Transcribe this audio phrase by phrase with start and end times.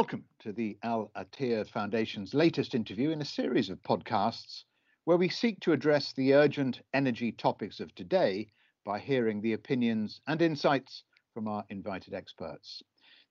[0.00, 4.64] Welcome to the Al Attiyah Foundation's latest interview in a series of podcasts
[5.04, 8.48] where we seek to address the urgent energy topics of today
[8.82, 11.04] by hearing the opinions and insights
[11.34, 12.82] from our invited experts.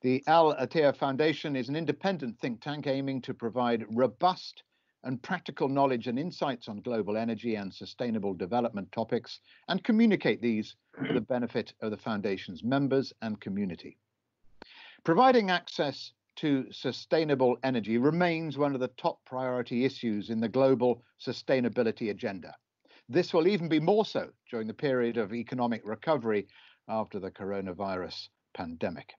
[0.04, 4.62] The Al Attiyah Foundation is an independent think tank aiming to provide robust
[5.04, 10.76] and practical knowledge and insights on global energy and sustainable development topics and communicate these
[10.96, 13.98] for the benefit of the Foundation's members and community.
[15.04, 21.04] Providing access to sustainable energy remains one of the top priority issues in the global
[21.20, 22.56] sustainability agenda.
[23.10, 26.48] This will even be more so during the period of economic recovery
[26.88, 29.14] after the coronavirus pandemic.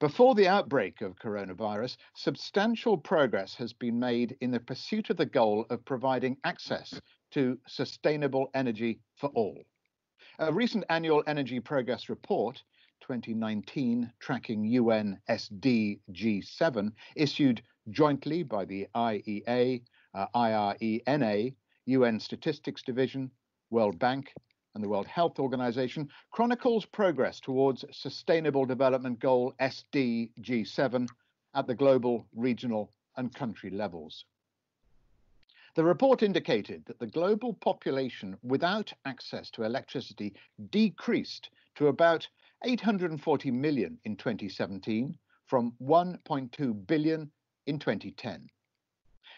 [0.00, 5.26] Before the outbreak of coronavirus, substantial progress has been made in the pursuit of the
[5.26, 9.62] goal of providing access to sustainable energy for all.
[10.40, 12.62] A recent annual energy progress report
[13.00, 19.82] 2019 tracking UN SDG 7 issued jointly by the IEA,
[20.14, 21.52] uh, IRENA,
[21.86, 23.30] UN Statistics Division,
[23.70, 24.32] World Bank,
[24.74, 31.08] and the World Health Organization chronicles progress towards Sustainable Development Goal SDG 7
[31.54, 34.24] at the global, regional, and country levels.
[35.74, 40.34] The report indicated that the global population without access to electricity
[40.70, 42.28] decreased to about
[42.64, 45.16] 840 million in 2017
[45.46, 47.30] from 1.2 billion
[47.66, 48.48] in 2010.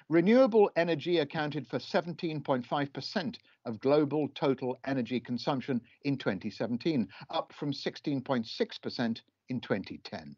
[0.08, 9.20] Renewable energy accounted for 17.5% of global total energy consumption in 2017, up from 16.6%
[9.48, 10.36] in 2010.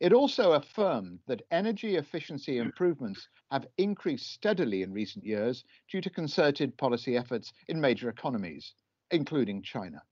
[0.00, 6.10] It also affirmed that energy efficiency improvements have increased steadily in recent years due to
[6.10, 8.74] concerted policy efforts in major economies,
[9.10, 10.02] including China.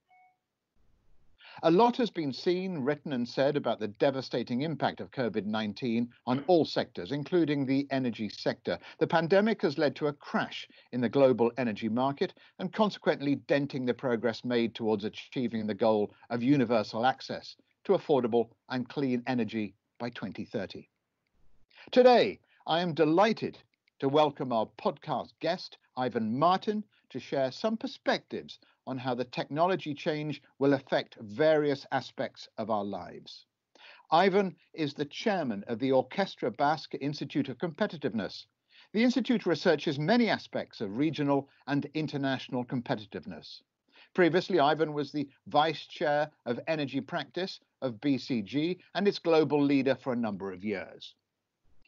[1.61, 6.11] A lot has been seen, written, and said about the devastating impact of COVID 19
[6.25, 6.43] on mm.
[6.47, 8.79] all sectors, including the energy sector.
[8.97, 13.85] The pandemic has led to a crash in the global energy market and consequently denting
[13.85, 19.75] the progress made towards achieving the goal of universal access to affordable and clean energy
[19.99, 20.89] by 2030.
[21.91, 23.59] Today, I am delighted
[23.99, 28.57] to welcome our podcast guest, Ivan Marten, to share some perspectives
[28.87, 33.45] on how the technology change will affect various aspects of our lives.
[34.09, 38.47] Ivan is the chairman of the Orkestra Basque Institute of Competitiveness.
[38.93, 43.61] The Institute researches many aspects of regional and international competitiveness.
[44.15, 49.93] Previously, Ivan was the vice chair of energy practice of BCG and its global leader
[49.95, 51.13] for a number of years.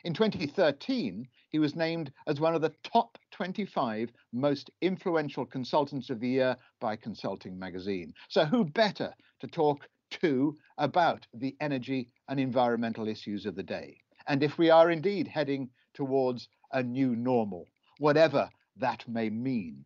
[0.03, 6.21] In 2013, he was named as one of the top 25 most influential consultants of
[6.21, 8.13] the year by Consulting Magazine.
[8.29, 9.89] So, who better to talk
[10.21, 13.97] to about the energy and environmental issues of the day?
[14.27, 17.67] And if we are indeed heading towards a new normal,
[17.99, 19.85] whatever that may mean.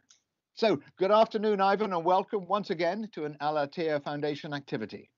[0.54, 5.10] So, good afternoon, Ivan, and welcome once again to an Al Attiyah Foundation activity.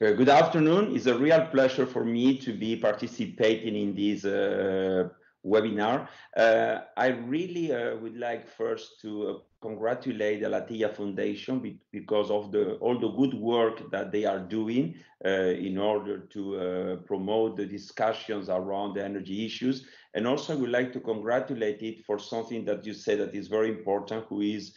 [0.00, 0.94] Uh, good afternoon.
[0.94, 5.08] It's a real pleasure for me to be participating in this uh,
[5.44, 6.08] webinar.
[6.36, 12.30] Uh, I really uh, would like first to uh, congratulate the Al Attiyah Foundation because
[12.30, 14.94] of the all the good work that they are doing
[15.24, 19.86] uh, in order to promote the discussions around the energy issues.
[20.14, 23.46] And also I would like to congratulate it for something that you said that is
[23.46, 24.74] very important, who is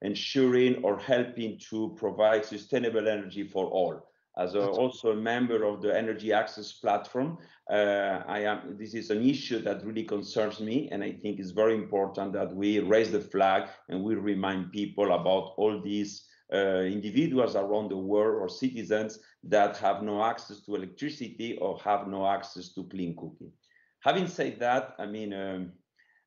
[0.00, 5.80] ensuring or helping to provide sustainable energy for all as a, also a member of
[5.80, 7.38] the energy access platform
[7.70, 11.50] uh, i am this is an issue that really concerns me and i think it's
[11.50, 16.82] very important that we raise the flag and we remind people about all these uh,
[16.82, 22.26] individuals around the world or citizens that have no access to electricity or have no
[22.26, 23.50] access to clean cooking.
[24.00, 25.72] Having said that i mean um,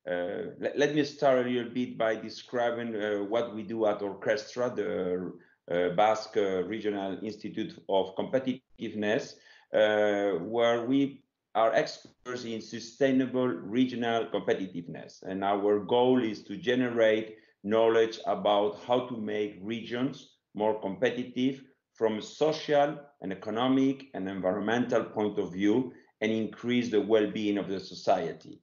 [0.10, 4.02] uh, let, let, me start a little bit by describing uh, what we do at
[4.02, 5.34] Orkestra, the
[5.68, 9.36] Basque Regional Institute of Competitiveness,
[9.74, 11.22] uh, where we
[11.56, 15.24] are experts in sustainable regional competitiveness.
[15.24, 22.20] And our goal is to generate knowledge about how to make regions more competitive from
[22.20, 27.80] a social and economic and environmental point of view and increase the well-being of the
[27.80, 28.62] society.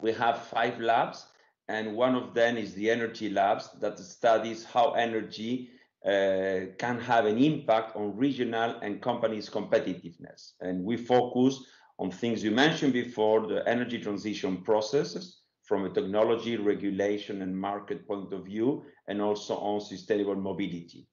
[0.00, 1.26] We have five labs
[1.68, 5.70] and one of them is the energy labs that studies how energy
[6.06, 10.52] uh, can have an impact on regional and companies' competitiveness.
[10.60, 11.62] And we focus
[11.98, 18.08] on things you mentioned before, the energy transition processes from a technology, regulation, and market
[18.08, 21.06] point of view, and also on sustainable mobility.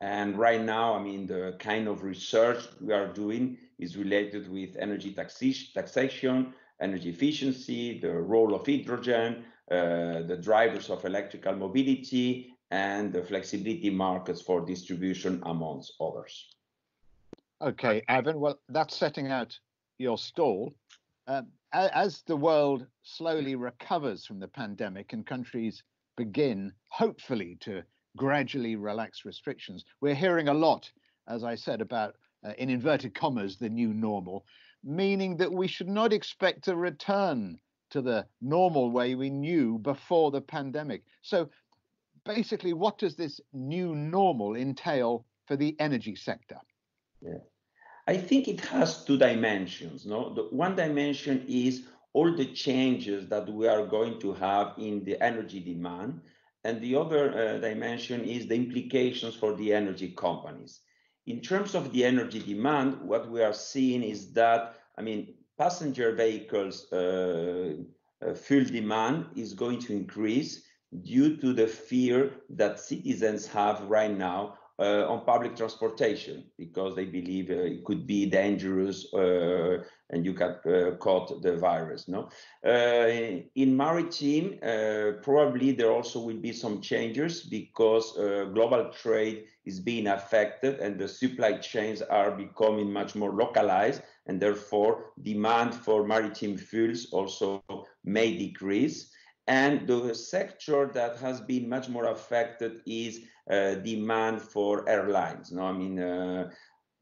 [0.00, 4.76] And right now, I mean, the kind of research we are doing is related with
[4.76, 13.12] energy taxation, energy efficiency, the role of hydrogen, uh, the drivers of electrical mobility, and
[13.12, 16.56] the flexibility markets for distribution, amongst others.
[17.60, 19.56] Okay, Ivan, well, that's setting out
[19.98, 20.74] your stall.
[21.26, 25.82] Um, as the world slowly recovers from the pandemic and countries
[26.16, 27.82] begin, hopefully, to
[28.16, 30.90] gradually relax restrictions, we're hearing a lot,
[31.28, 32.14] as I said, about,
[32.44, 34.46] uh, in inverted commas, the new normal,
[34.82, 37.58] meaning that we should not expect a return
[37.90, 41.04] to the normal way we knew before the pandemic.
[41.20, 41.50] So,
[42.24, 46.58] basically, what does this new normal entail for the energy sector?
[47.20, 47.38] Yeah.
[48.06, 50.06] I think it has two dimensions.
[50.06, 55.04] No, the one dimension is all the changes that we are going to have in
[55.04, 56.20] the energy demand,
[56.64, 60.80] and the other uh, dimension is the implications for the energy companies.
[61.26, 66.12] In terms of the energy demand, what we are seeing is that, I mean, passenger
[66.12, 67.74] vehicles uh,
[68.24, 70.64] uh, fuel demand is going to increase
[71.00, 77.04] due to the fear that citizens have right now uh, on public transportation because they
[77.04, 79.78] believe uh, it could be dangerous uh,
[80.10, 82.08] and you can uh, caught the virus.
[82.08, 82.28] No,
[82.66, 83.06] uh,
[83.54, 88.12] in maritime, uh, probably there also will be some changes because
[88.52, 94.40] global trade is being affected and the supply chains are becoming much more localized, and
[94.40, 97.62] therefore demand for maritime fuels also
[98.04, 99.12] may decrease.
[99.48, 105.50] And the sector that has been much more affected is uh, demand for airlines.
[105.50, 106.50] No, I mean, uh,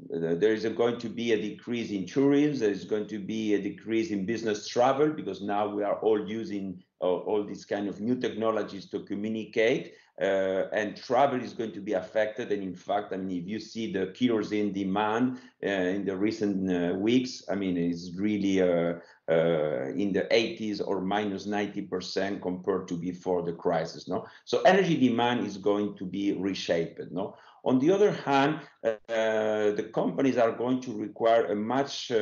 [0.09, 2.61] there is going to be a decrease in tourism.
[2.61, 6.27] There is going to be a decrease in business travel because now we are all
[6.27, 11.73] using uh, all these kind of new technologies to communicate uh, and travel is going
[11.73, 12.53] to be affected.
[12.53, 16.71] And in fact, I mean, if you see the kerosene demand uh, in the recent
[16.71, 18.95] uh, weeks, I mean, it's really uh,
[19.31, 24.09] uh, in the 80s or minus 90% compared to before the crisis.
[24.09, 27.01] No, so energy demand is going to be reshaped.
[27.11, 32.13] No, on the other hand, uh, the companies are going to require a much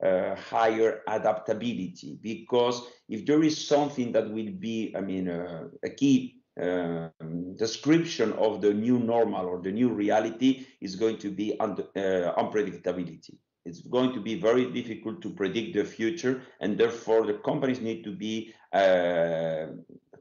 [0.00, 7.08] higher adaptability because if there is something that will be, I mean, a key uh,
[7.56, 12.32] description of the new normal or the new reality is going to be un uh,
[12.38, 13.36] unpredictability.
[13.66, 18.04] It's going to be very difficult to predict the future, and therefore the companies need
[18.04, 19.66] to be uh,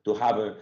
[0.04, 0.58] to have a,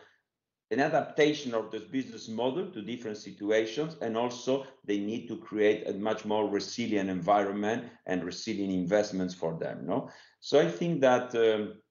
[0.70, 5.88] an adaptation of this business model to different situations, and also they need to create
[5.88, 9.86] a much more resilient environment and resilient investments for them.
[9.86, 10.10] No,
[10.40, 11.34] so I think that.
[11.36, 11.83] Um,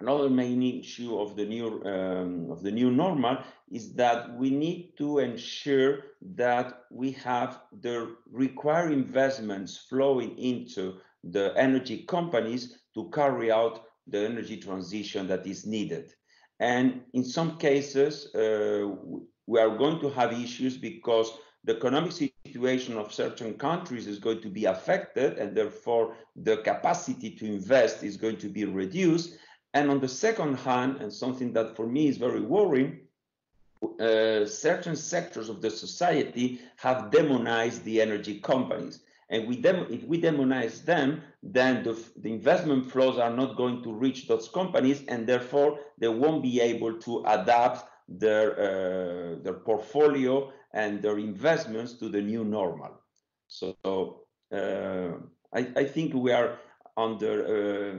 [0.00, 3.38] another main issue of the new um, of the new normal
[3.70, 5.98] is that we need to ensure
[6.34, 14.18] that we have the required investments flowing into the energy companies to carry out the
[14.18, 16.12] energy transition that is needed.
[16.58, 18.88] And in some cases, uh,
[19.46, 21.32] we are going to have issues because
[21.64, 27.30] the economic situation of certain countries is going to be affected, and therefore the capacity
[27.36, 29.36] to invest is going to be reduced.
[29.74, 33.00] And on the second hand, and something that for me is very worrying,
[34.00, 39.00] uh, certain sectors of the society have demonized the energy companies.
[39.30, 43.92] And we if we demonize them, then the, the, investment flows are not going to
[43.92, 50.52] reach those companies, and therefore they won't be able to adapt their uh, their portfolio
[50.74, 53.00] and their investments to the new normal.
[53.46, 53.76] So
[54.52, 55.12] uh,
[55.54, 56.58] I, I, think we are
[56.96, 57.98] under uh,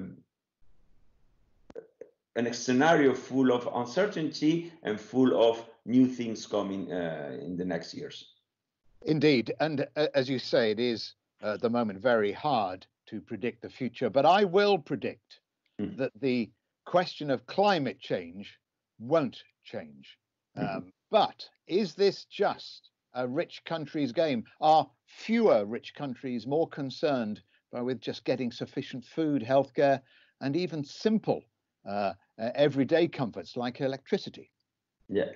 [2.35, 7.93] a scenario full of uncertainty and full of new things coming uh, in the next
[7.93, 8.29] years.
[9.03, 9.53] Indeed.
[9.59, 13.61] And uh, as you say, it is uh, at the moment very hard to predict
[13.61, 14.09] the future.
[14.09, 15.39] But I will predict
[15.79, 15.97] mm.
[15.97, 16.49] that the
[16.85, 18.57] question of climate change
[18.99, 20.17] won't change.
[20.57, 20.77] Mm-hmm.
[20.77, 24.45] Um, but is this just a rich country's game?
[24.61, 27.41] Are fewer rich countries more concerned
[27.73, 30.01] with just getting sufficient food, healthcare,
[30.41, 31.43] and even simple
[31.85, 34.51] uh, uh, everyday comforts like electricity?
[35.09, 35.31] Yeah.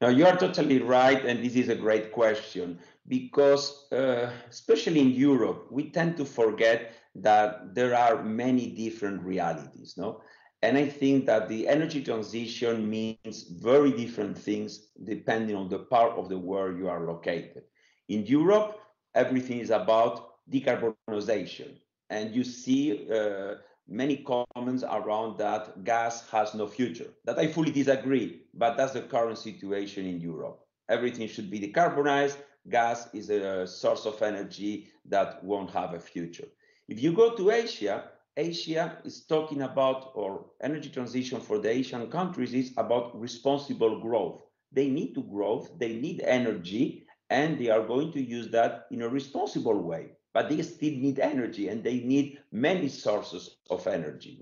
[0.00, 5.10] Now you are totally right, and this is a great question because, uh, especially in
[5.10, 9.94] Europe, we tend to forget that there are many different realities.
[9.98, 10.22] No,
[10.62, 16.12] and I think that the energy transition means very different things depending on the part
[16.12, 17.64] of the world you are located.
[18.08, 18.80] In Europe,
[19.14, 21.76] everything is about decarbonization,
[22.08, 23.06] and you see.
[23.12, 23.56] Uh,
[23.90, 27.08] many comments around that gas has no future.
[27.24, 30.60] That I fully disagree, but that's the current situation in Europe.
[30.88, 32.36] Everything should be decarbonized.
[32.68, 36.48] Gas is a source of energy that won't have a future.
[36.88, 38.04] If you go to Asia,
[38.36, 44.42] Asia is talking about, or energy transition for the Asian countries is about responsible growth.
[44.72, 49.02] They need to grow, they need energy, and they are going to use that in
[49.02, 50.12] a responsible way.
[50.32, 54.40] But they still need energy and they need many sources of energy.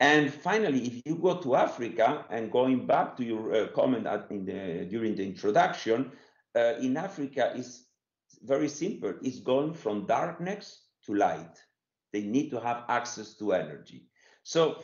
[0.00, 4.86] And finally, if you go to Africa, and going back to your uh, comment the,
[4.88, 6.12] during the introduction,
[6.56, 7.84] uh, in Africa is
[8.42, 9.14] very simple.
[9.22, 11.62] It's going from darkness to light.
[12.12, 14.06] They need to have access to energy.
[14.42, 14.82] So,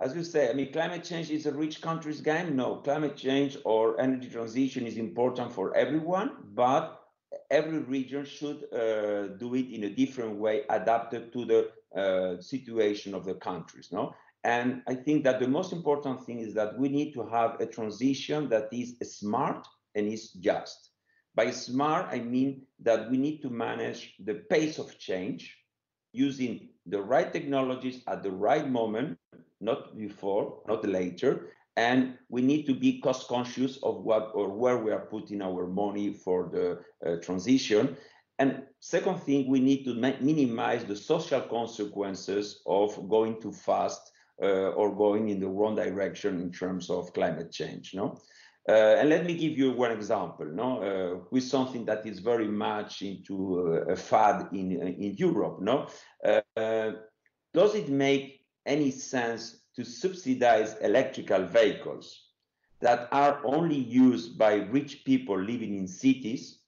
[0.00, 2.56] as you say, I mean, climate change is a rich country's game.
[2.56, 7.03] No, climate change or energy transition is important for everyone, but
[7.50, 13.14] every region should uh, do it in a different way, adapted to the uh, situation
[13.14, 13.88] of the countries.
[13.92, 14.14] No,
[14.44, 17.66] and I think that the most important thing is that we need to have a
[17.66, 20.90] transition that is smart and is just.
[21.34, 25.56] By smart, I mean that we need to manage the pace of change
[26.12, 29.18] using the right technologies at the right moment,
[29.60, 31.48] not before, not later.
[31.76, 35.66] And we need to be cost conscious of what or where we are putting our
[35.66, 37.96] money for the uh, transition.
[38.38, 44.12] And second thing, we need to minimize the social consequences of going too fast
[44.42, 47.94] uh, or going in the wrong direction in terms of climate change.
[47.94, 48.18] No?
[48.66, 52.48] Uh, and let me give you one example, no, uh, with something that is very
[52.48, 55.60] much into uh, a fad in in Europe.
[55.60, 55.86] No,
[56.24, 56.92] uh,
[57.52, 62.28] does it make any sense to subsidize electrical vehicles
[62.80, 66.58] that are only used by rich people living in cities,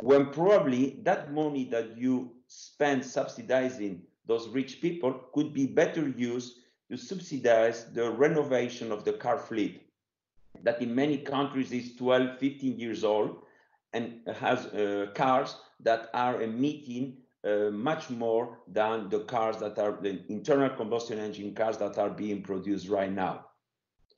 [0.00, 6.58] when probably that money that you spend subsidizing those rich people could be better used
[6.90, 9.88] to subsidize the renovation of the car fleet
[10.62, 13.42] that in many countries is 12, 15 years old
[13.92, 19.98] and has uh, cars that are emitting uh, much more than the cars that are
[20.00, 23.46] the internal combustion engine cars that are being produced right now.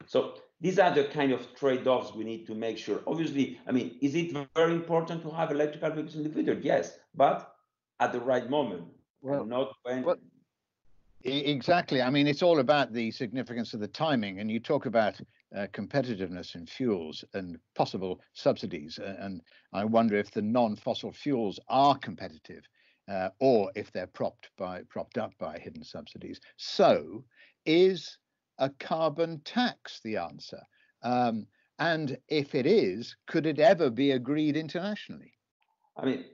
[0.07, 3.00] So these are the kind of trade-offs we need to make sure.
[3.07, 6.59] Obviously, I mean, is it very important to have electrical vehicles in the future?
[6.61, 7.55] Yes, but
[7.99, 8.85] at the right moment,
[9.21, 10.17] well, not when well,
[11.23, 12.00] Exactly.
[12.00, 14.41] I mean, it's all about the significance of the timing.
[14.41, 15.21] And you talk about
[15.55, 18.99] uh, competitiveness in fuels and possible subsidies.
[18.99, 22.65] And I wonder if the non-fossil fuels are competitive,
[23.11, 26.40] uh, or if they're propped by propped up by hidden subsidies.
[26.57, 27.25] So,
[27.67, 28.19] is
[28.59, 30.61] a carbon tax the answer?
[31.02, 31.47] Um,
[31.79, 35.33] and if it is, could it ever be agreed internationally?
[35.97, 36.25] I mean,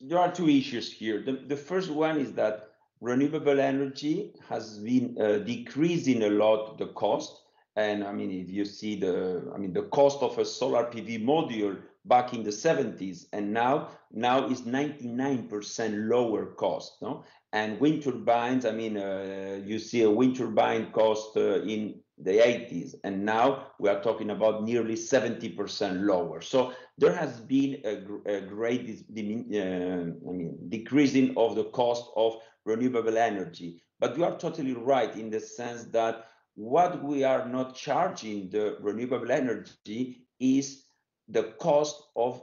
[0.00, 1.22] there are two issues here.
[1.22, 2.70] The, the first one is that
[3.00, 7.40] renewable energy has been uh, decreasing a lot the cost.
[7.76, 11.24] And I mean, if you see the, I mean, the cost of a solar PV
[11.24, 16.96] module back in the 70s and now, now is 99% lower cost.
[17.00, 17.24] No?
[17.52, 22.38] And wind turbines, I mean, uh, you see a wind turbine cost uh, in the
[22.38, 26.40] 80s, and now we are talking about nearly 70% lower.
[26.40, 32.36] So there has been a, a great uh, I mean, decreasing of the cost of
[32.64, 33.82] renewable energy.
[33.98, 38.76] But you are totally right in the sense that what we are not charging the
[38.80, 40.83] renewable energy is
[41.28, 42.42] the cost of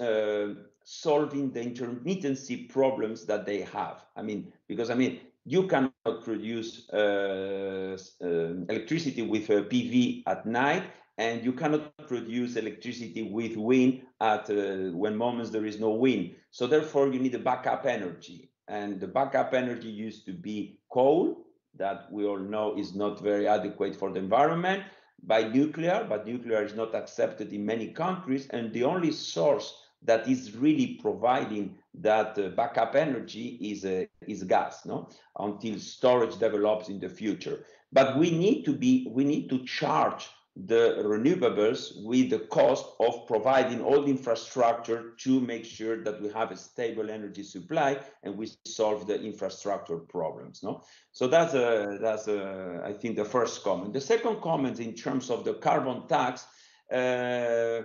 [0.00, 0.48] uh,
[0.84, 4.04] solving the intermittency problems that they have.
[4.16, 8.26] I mean, because I mean, you cannot produce uh, uh,
[8.68, 10.84] electricity with PV at night,
[11.18, 16.34] and you cannot produce electricity with wind at uh, when moments there is no wind.
[16.50, 18.50] So therefore, you need a backup energy.
[18.68, 21.44] And the backup energy used to be coal,
[21.76, 24.84] that we all know is not very adequate for the environment,
[25.22, 28.48] by nuclear, but nuclear is not accepted in many countries.
[28.50, 34.42] And the only source that is really providing that uh, backup energy is, uh, is
[34.42, 35.08] gas, no?
[35.38, 37.64] Until storage develops in the future.
[37.92, 43.26] But we need to be, we need to charge the renewables with the cost of
[43.26, 48.36] providing all the infrastructure to make sure that we have a stable energy supply and
[48.36, 50.82] we solve the infrastructure problems no?
[51.12, 53.94] So that's a that's a i think the first comment.
[53.94, 56.46] The second comment in terms of the carbon tax
[56.92, 57.82] uh,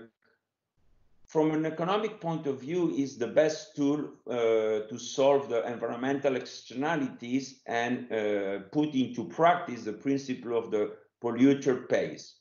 [1.25, 6.35] from an economic point of view is the best tool uh, to solve the environmental
[6.35, 12.35] externalities and uh, put into practice the principle of the polluter pays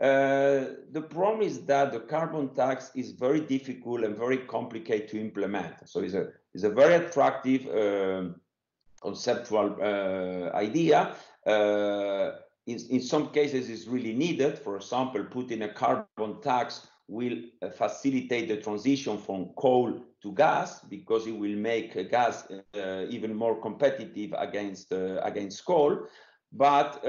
[0.00, 5.20] uh, the problem is that the carbon tax is very difficult and very complicated to
[5.20, 5.88] implement.
[5.88, 8.30] So it's a, it's a very attractive uh,
[9.00, 11.14] conceptual uh, idea.
[11.46, 12.32] Uh,
[12.66, 14.58] in, in some cases, it's really needed.
[14.58, 20.80] For example, putting a carbon tax will uh, facilitate the transition from coal to gas
[20.80, 22.48] because it will make gas
[23.10, 26.06] even more competitive against against coal.
[26.50, 27.04] But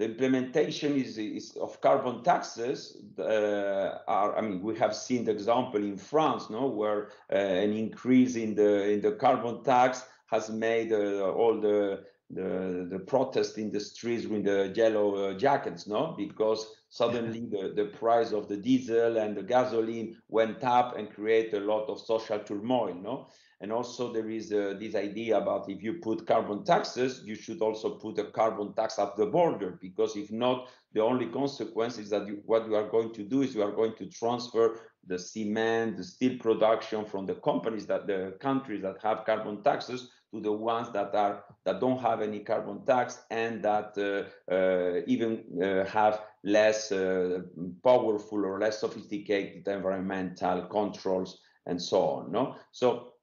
[0.00, 5.30] the implementation is, is, of carbon taxes uh, are i mean we have seen the
[5.30, 10.48] example in france no where uh, an increase in the in the carbon tax has
[10.48, 16.14] made uh, all the the the protest in the streets with the yellow jackets no?
[16.16, 21.52] Because suddenly the, the price of the diesel and the gasoline went up and create
[21.54, 23.28] a lot of social turmoil no?
[23.62, 27.60] And also there is uh, this idea about if you put carbon taxes you should
[27.60, 32.10] also put a carbon tax at the border because if not the only consequence is
[32.10, 35.18] that you, what you are going to do is you are going to transfer the
[35.18, 40.40] cement the steel production from the companies that the countries that have carbon taxes to
[40.40, 45.44] the ones that are that don't have any carbon tax and that uh, uh, even
[45.62, 47.40] uh, have less uh,
[47.84, 52.56] powerful or less sophisticated environmental controls and so on no?
[52.72, 53.14] So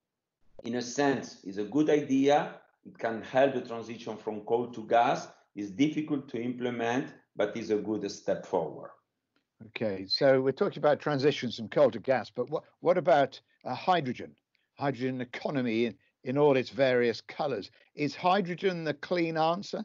[0.64, 2.56] in a sense it's a good idea.
[2.86, 5.28] It can help the transition from coal to gas.
[5.56, 8.92] It's difficult to implement but it's a good step forward.
[9.68, 13.74] Okay so we're talking about transitions from coal to gas but what what about uh,
[13.74, 14.36] hydrogen?
[14.76, 15.96] Hydrogen economy
[16.28, 17.72] in all its various colors.
[17.96, 19.84] Is hydrogen the clean answer?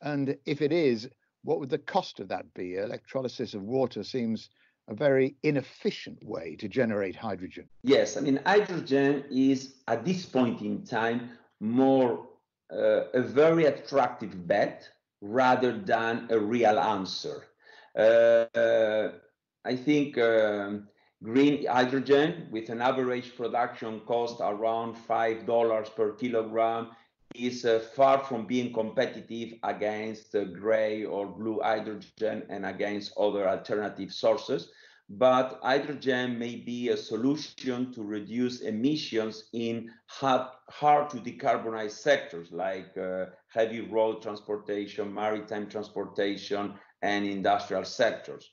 [0.00, 1.08] And if it is,
[1.42, 2.76] what would the cost of that be?
[2.76, 4.48] Electrolysis of water seems
[4.88, 7.68] a very inefficient way to generate hydrogen.
[7.82, 11.30] Yes, I mean, hydrogen is at this point in time
[11.60, 12.28] more
[12.72, 14.88] uh, a very attractive bet
[15.20, 17.44] rather than a real answer.
[17.98, 19.12] Uh, uh,
[19.64, 20.88] I think um,
[21.22, 26.88] green hydrogen with an average production cost around $5 per kilogram
[27.34, 33.48] is uh, far from being competitive against uh, gray or blue hydrogen and against other
[33.48, 34.70] alternative sources.
[35.10, 42.52] But hydrogen may be a solution to reduce emissions in hard, hard to decarbonize sectors
[42.52, 48.50] like uh, heavy road transportation, maritime transportation, and industrial sectors.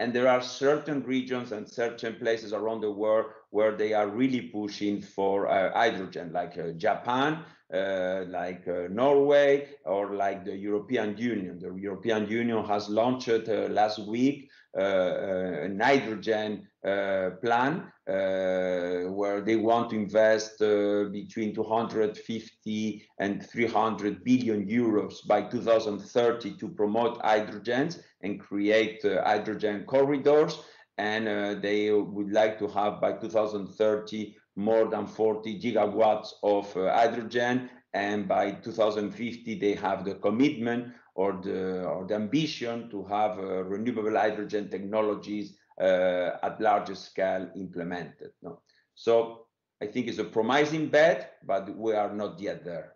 [0.00, 4.40] And there are certain regions and certain places around the world where they are really
[4.40, 11.18] pushing for uh, hydrogen, like uh, Japan, uh, like uh, Norway, or like the European
[11.18, 11.58] Union.
[11.58, 19.90] The European Union has launched uh, last week uh, a hydrogen plan where they want
[19.90, 29.02] to invest between 250 and 300 billion euros by 2030 to promote hydrogens and create
[29.02, 30.58] hydrogen corridors.
[30.98, 36.92] And uh, they would like to have by 2030 more than 40 gigawatts of uh,
[36.94, 37.70] hydrogen.
[37.94, 43.64] And by 2050 they have the commitment or the or the ambition to have uh,
[43.64, 48.60] renewable hydrogen technologies uh, at larger scale implemented no?
[48.94, 49.46] so
[49.82, 52.92] i think it's a promising bet but we are not yet there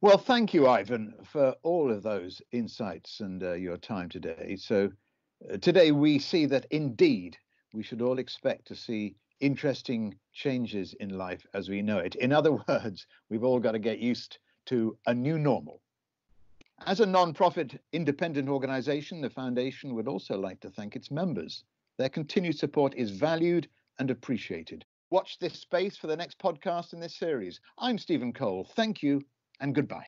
[0.00, 4.88] well thank you ivan for all of those insights and uh, your time today so
[5.52, 7.36] uh, today, we see that indeed
[7.72, 12.16] we should all expect to see interesting changes in life as we know it.
[12.16, 15.80] In other words, we've all got to get used to a new normal.
[16.86, 21.64] As a non-profit independent organization, the Foundation would also like to thank its members.
[21.98, 24.84] Their continued support is valued and appreciated.
[25.10, 27.60] Watch this space for the next podcast in this series.
[27.78, 28.64] I'm Stephen Cole.
[28.74, 29.20] Thank you
[29.60, 30.06] and goodbye.